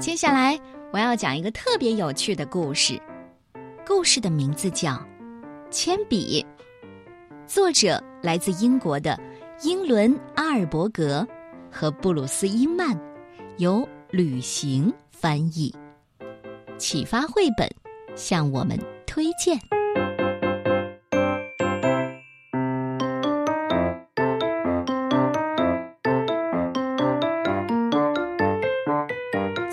[0.00, 0.58] 接下来
[0.92, 3.00] 我要讲一个特别有趣的故事，
[3.84, 4.92] 故事的名字叫
[5.70, 6.46] 《铅笔》，
[7.52, 9.18] 作者来自英国的
[9.64, 11.26] 英伦·阿尔伯格
[11.68, 12.96] 和布鲁斯·伊曼，
[13.56, 15.74] 由旅行翻译，
[16.78, 17.68] 启发绘本
[18.14, 19.58] 向我们推荐。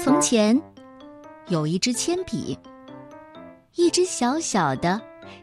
[0.05, 0.61] 从前，
[1.47, 2.55] 有一支铅笔，
[3.73, 5.01] 一支小小的、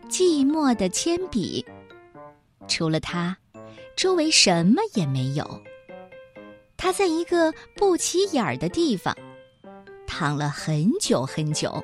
[0.08, 1.66] 寂寞的铅笔。
[2.68, 3.36] 除了它，
[3.96, 5.60] 周围什么也没有。
[6.76, 9.12] 它在一个不起眼儿的地方
[10.06, 11.82] 躺了很久很久。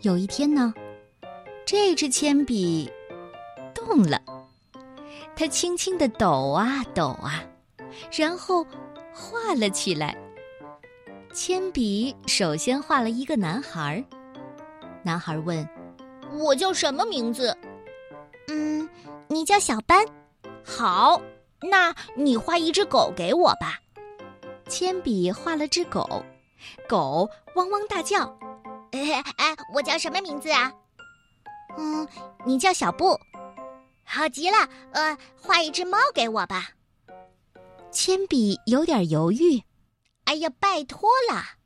[0.00, 0.72] 有一天呢，
[1.66, 2.90] 这支铅笔
[3.74, 4.18] 动了，
[5.36, 7.44] 它轻轻地抖啊抖啊，
[8.10, 8.66] 然后
[9.12, 10.16] 画了起来。
[11.32, 14.04] 铅笔首先画了一个男孩儿。
[15.02, 15.66] 男孩问
[16.38, 17.56] ：“我叫什么名字
[18.48, 18.86] ？”“嗯，
[19.28, 20.04] 你叫小班。
[20.62, 21.20] ”“好，
[21.62, 23.80] 那你画一只狗给我吧。”
[24.68, 26.22] 铅笔画了只狗，
[26.86, 28.24] 狗汪汪大叫。
[28.92, 30.70] “哎哎，我叫什么名字啊
[31.78, 32.06] ？”“嗯，
[32.44, 33.18] 你叫小布。
[34.04, 36.68] ”“好极了，呃，画一只猫给我吧。”
[37.90, 39.62] 铅笔有点犹豫。
[40.24, 41.56] 哎呀，拜托啦，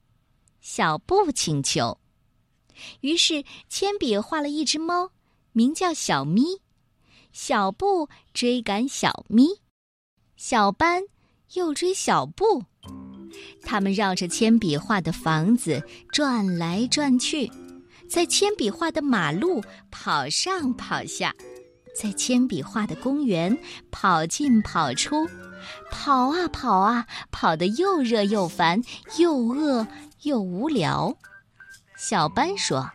[0.61, 1.99] 小布请求。
[3.01, 5.11] 于是铅笔画了一只猫，
[5.53, 6.61] 名叫小咪。
[7.33, 9.61] 小布追赶小咪，
[10.37, 11.03] 小班
[11.53, 12.65] 又追小布。
[13.63, 17.51] 他们绕着铅笔画的房子转来转去，
[18.09, 21.35] 在铅笔画的马路跑上跑下，
[21.99, 23.57] 在铅笔画的公园
[23.91, 25.29] 跑进跑出。
[25.91, 28.83] 跑啊跑啊，跑得又热又烦，
[29.19, 29.87] 又饿
[30.23, 31.17] 又无聊。
[31.97, 32.89] 小班说：“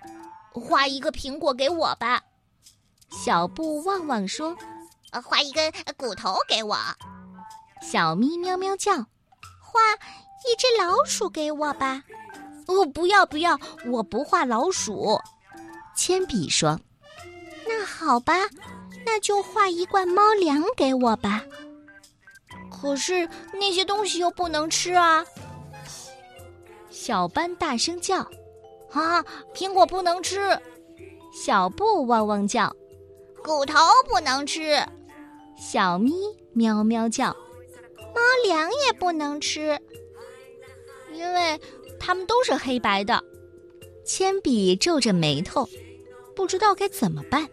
[0.54, 2.22] 画一个苹果给我吧。”
[3.12, 4.56] 小布旺旺说
[5.24, 6.78] ：“画一根骨头给我。”
[7.82, 8.94] 小咪喵喵叫
[9.60, 9.82] ：“画
[10.46, 12.04] 一只老鼠给我吧。”
[12.68, 15.20] 哦，不要不要，我不画老鼠。
[15.94, 16.80] 铅笔说
[17.68, 18.34] ：“那好吧，
[19.06, 21.44] 那就画一罐猫粮给我吧。”
[22.72, 25.24] 可是那些东西又不能吃啊！
[26.90, 28.28] 小班大声叫
[28.92, 29.24] ：“啊，
[29.54, 30.60] 苹果不能吃！”
[31.34, 32.76] 小布汪汪叫
[33.44, 33.76] ：“骨头
[34.10, 34.84] 不能吃！”
[35.60, 36.12] 小咪
[36.54, 37.28] 喵喵叫
[38.16, 39.80] ：“猫粮也不能吃，
[41.14, 41.60] 因为
[42.00, 43.24] 它们都是黑白的。”
[44.04, 45.70] 铅笔皱着眉头，
[46.36, 47.48] 不知道该怎么办。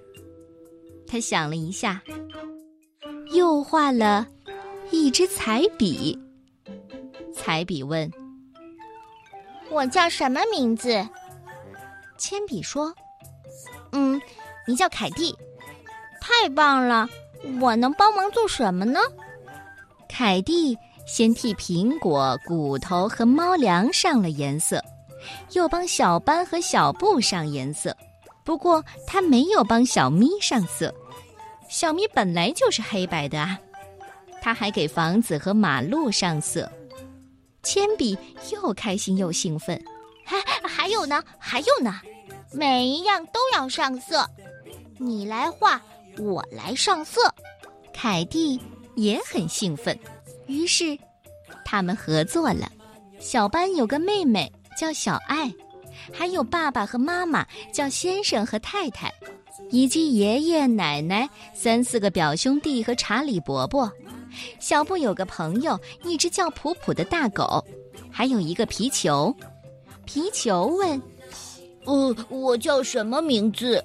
[1.08, 2.02] 他想了一下，
[3.32, 4.26] 又画了。
[4.90, 6.18] 一支彩笔，
[7.34, 8.10] 彩笔问
[9.70, 11.06] ：“我叫什么名字？”
[12.16, 12.94] 铅笔说
[13.92, 14.20] ：“嗯，
[14.66, 15.34] 你叫凯蒂。”
[16.20, 17.06] 太棒了！
[17.60, 18.98] 我能帮忙做什么呢？
[20.08, 20.76] 凯蒂
[21.06, 24.82] 先替苹果、骨头和猫粮上了颜色，
[25.52, 27.94] 又帮小斑和小布上颜色。
[28.48, 30.94] 不过他没有帮小咪上色，
[31.68, 33.58] 小咪本来就是黑白的啊。
[34.40, 36.72] 他还给房子和马路上色，
[37.62, 38.16] 铅笔
[38.50, 39.78] 又开心又兴奋。
[40.24, 42.00] 还还有呢，还有呢，
[42.50, 44.26] 每一样都要上色。
[44.96, 45.78] 你来画，
[46.16, 47.20] 我来上色。
[47.92, 48.58] 凯蒂
[48.94, 49.98] 也很兴奋，
[50.46, 50.98] 于是
[51.66, 52.66] 他们合作了。
[53.20, 55.52] 小班有个妹妹叫小爱，
[56.12, 59.12] 还有爸爸和妈妈叫先生和太太，
[59.70, 63.90] 以及爷爷奶奶、三四个表兄弟和查理伯伯。
[64.60, 67.64] 小布有个朋友，一只叫普普的大狗，
[68.10, 69.34] 还有一个皮球。
[70.04, 71.00] 皮球问
[71.84, 73.82] ：“呃，我叫什么名字？”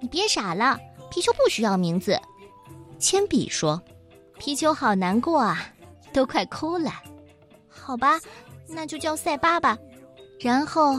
[0.00, 0.78] 你别傻了，
[1.10, 2.18] 皮球不需要名字。
[2.98, 3.80] 铅笔说
[4.38, 5.70] ：“皮球好难过啊，
[6.12, 6.92] 都快哭了。”
[7.68, 8.20] 好吧，
[8.66, 9.76] 那就叫塞巴吧。
[10.38, 10.98] 然后，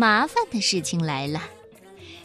[0.00, 1.42] 麻烦的事情来了，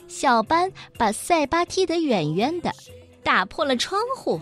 [0.08, 2.74] 小班把塞巴踢得远远的，
[3.22, 4.40] 打破了窗户。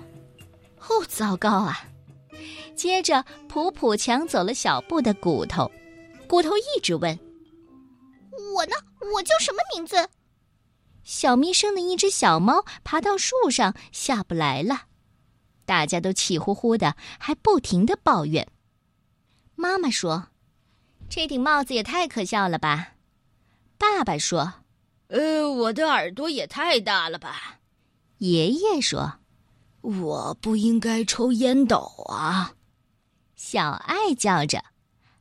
[0.87, 1.83] 哦，糟糕啊！
[2.75, 5.71] 接着，普普抢走了小布的骨头，
[6.27, 7.17] 骨头一直问
[8.53, 8.75] ：“我呢？
[9.15, 10.09] 我叫什么名字？”
[11.03, 14.83] 小咪生的一只小猫爬到树上下不来了，
[15.65, 18.47] 大家都气呼呼的，还不停的抱怨。
[19.55, 20.27] 妈妈说
[21.09, 22.89] ：“这顶帽子也太可笑了吧！”
[23.95, 24.53] 爸爸说
[25.09, 27.59] ：“呃，我的耳朵也太大了吧！”
[28.17, 29.19] 爷爷说。
[29.81, 32.53] 我不应该抽烟斗啊！
[33.35, 34.63] 小爱叫着：“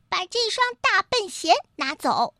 [0.07, 2.33] 把这双大笨鞋拿走。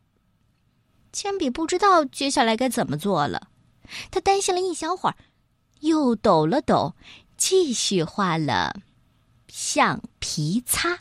[1.11, 3.49] 铅笔不知道接下来该怎么做了，
[4.09, 5.17] 他担心了一小会儿，
[5.81, 6.95] 又抖了抖，
[7.35, 8.73] 继续画了
[9.49, 10.97] 橡皮擦。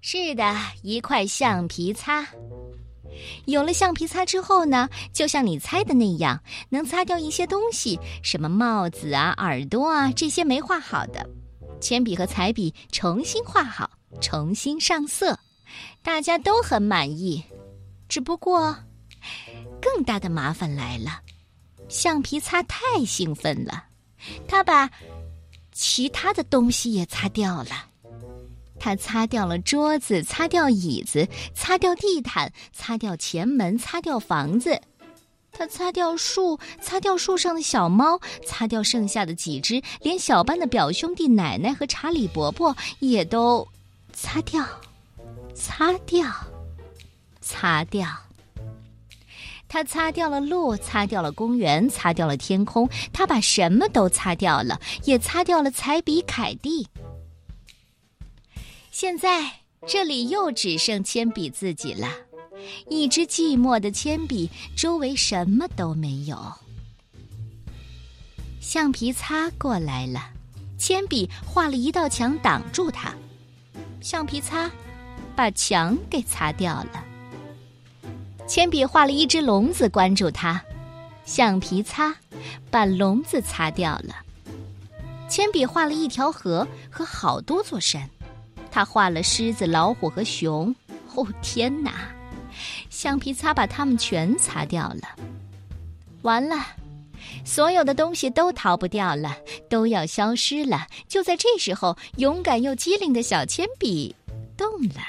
[0.00, 2.26] 是的，一块橡皮擦。
[3.46, 11.28] 有了橡皮擦之后呢，就像你猜的那样，能擦掉一些东西，什么帽子啊、耳朵啊这些没画好的，
[11.80, 13.90] 铅笔和彩笔重新画好，
[14.20, 15.38] 重新上色，
[16.02, 17.42] 大家都很满意。
[18.08, 18.76] 只不过。
[19.80, 21.20] 更大的麻烦来了，
[21.88, 23.84] 橡皮擦太兴奋了，
[24.48, 24.90] 他把
[25.72, 27.86] 其他的东西也擦掉了。
[28.84, 34.78] 他擦掉了桌子，擦掉椅子，擦掉地毯，擦掉前门，擦掉房子。
[35.50, 43.66] 他擦掉树，擦掉树上的小猫，擦掉剩下的几只，连小班的表兄弟奶奶和查理伯伯也都
[44.12, 44.62] 擦掉，
[45.54, 46.30] 擦掉，
[47.40, 48.06] 擦掉。
[49.66, 52.86] 他擦掉了路，擦掉了公园，擦掉了天空。
[53.14, 56.86] 他把什么都擦掉了，也擦掉了彩笔、凯蒂。
[58.96, 59.50] 现在
[59.88, 62.06] 这里又只剩铅笔自己了，
[62.88, 66.38] 一支寂寞的铅笔，周围什么都没有。
[68.60, 70.30] 橡皮擦过来了，
[70.78, 73.12] 铅笔画了一道墙挡住它，
[74.00, 74.70] 橡皮擦
[75.34, 77.04] 把墙给擦掉了。
[78.46, 80.62] 铅笔画了一只笼子关住它，
[81.24, 82.14] 橡皮擦
[82.70, 84.14] 把笼子擦掉了。
[85.28, 88.08] 铅笔画了一条河和好多座山，
[88.74, 90.74] 他画了狮子、老虎和熊。
[91.14, 92.12] 哦天哪！
[92.90, 95.14] 橡皮擦把它们全擦掉了。
[96.22, 96.56] 完了，
[97.44, 99.36] 所有的东西都逃不掉了，
[99.70, 100.88] 都要消失了。
[101.06, 104.12] 就在这时候，勇敢又机灵的小铅笔
[104.56, 105.02] 动了，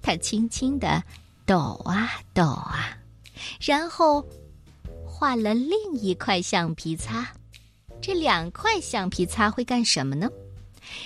[0.00, 1.02] 它轻轻地。
[1.44, 2.96] 抖啊抖啊，
[3.60, 4.24] 然后
[5.06, 7.26] 画了另一块橡皮擦。
[8.00, 10.26] 这两块橡皮擦会干什么呢？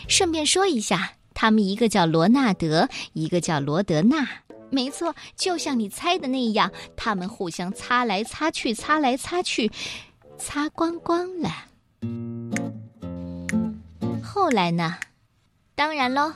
[0.06, 1.12] 顺便说一下，
[1.42, 4.28] 他们一个叫罗纳德，一个叫罗德纳。
[4.70, 9.68] 没错，就像你猜的那样，他们互相擦来擦去，擦来擦去，
[10.38, 11.50] 擦光光了。
[14.22, 14.98] 后来呢？
[15.74, 16.32] 当然喽。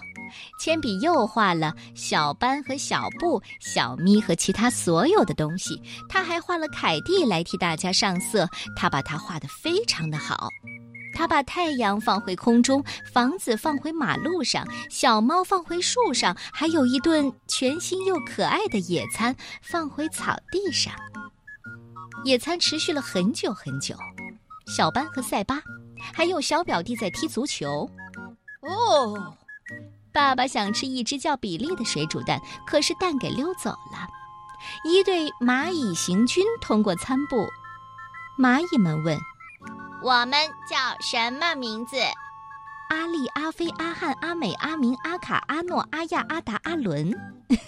[0.60, 5.80] 铅笔又画了小班和小布、小咪和其他所有的东西。
[6.08, 10.48] 他还画了凯蒂来替大家上色，他把它画得非常的好。
[11.16, 20.92] 他把太阳放回空中，房子放回马路上，小猫放回树上，还有一顿全新又可爱的野餐放回草地上。
[22.24, 23.96] 野餐持续了很久很久，
[24.66, 25.62] 小班和塞巴，
[26.12, 27.90] 还有小表弟在踢足球。
[28.60, 29.34] 哦。
[30.12, 34.08] 爸爸想吃一只叫比利的水煮蛋，可是蛋给溜走了。
[34.84, 37.46] 一对蚂蚁行军通过餐布，
[38.38, 39.18] 蚂蚁们问
[40.02, 40.32] ：“我们
[40.68, 41.96] 叫什么名字？”
[42.88, 47.12] 阿丽、阿飞、阿汉、阿美、阿明、阿卡、阿诺、阿亚、阿达、阿伦。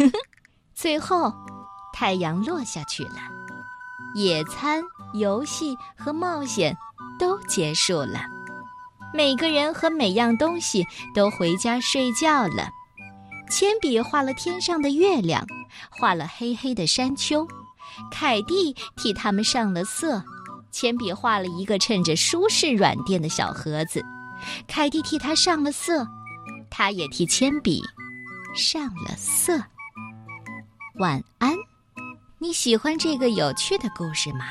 [0.75, 1.33] 最后，
[1.93, 3.17] 太阳落下去了，
[4.15, 4.81] 野餐、
[5.15, 6.77] 游戏和冒险
[7.19, 8.21] 都结束了。
[9.13, 12.71] 每个人和每样东西都回家睡觉了。
[13.51, 15.45] 铅笔画了天上的月亮，
[15.91, 17.49] 画了黑黑的山丘。
[18.13, 20.23] 凯蒂替他们上了色。
[20.71, 24.03] 铅笔画了一个衬着舒适软垫的小盒子。
[24.67, 26.07] 凯蒂替它上了色，
[26.71, 27.83] 它也替铅笔
[28.55, 29.61] 上了色。
[30.99, 31.53] 晚安。
[32.39, 34.47] 你喜欢这个有趣的故事吗？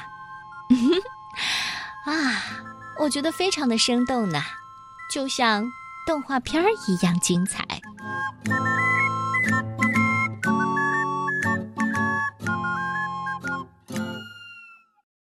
[2.06, 2.64] 啊。
[3.00, 4.42] 我觉得非常的生动呢，
[5.14, 5.64] 就像
[6.08, 7.64] 动画片儿一样精彩。